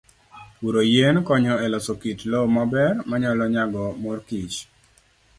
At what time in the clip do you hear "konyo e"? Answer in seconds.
1.27-1.67